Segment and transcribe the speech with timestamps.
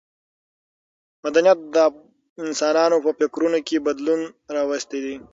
[1.23, 1.77] مدنیت د
[2.45, 4.21] انسانانو په فکرونو کې بدلون
[4.55, 5.15] راوستی دی.